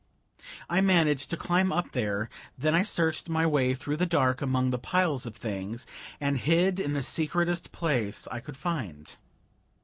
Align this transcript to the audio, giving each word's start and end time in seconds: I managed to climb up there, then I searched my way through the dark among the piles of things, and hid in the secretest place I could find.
I 0.67 0.81
managed 0.81 1.29
to 1.29 1.37
climb 1.37 1.71
up 1.71 1.91
there, 1.91 2.27
then 2.57 2.73
I 2.73 2.81
searched 2.81 3.29
my 3.29 3.45
way 3.45 3.75
through 3.75 3.97
the 3.97 4.07
dark 4.07 4.41
among 4.41 4.71
the 4.71 4.79
piles 4.79 5.27
of 5.27 5.35
things, 5.35 5.85
and 6.19 6.39
hid 6.39 6.79
in 6.79 6.93
the 6.93 7.03
secretest 7.03 7.71
place 7.71 8.27
I 8.31 8.39
could 8.39 8.57
find. 8.57 9.15